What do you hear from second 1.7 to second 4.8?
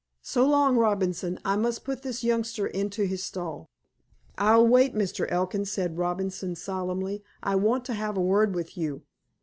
put this youngster into his stall." "I'll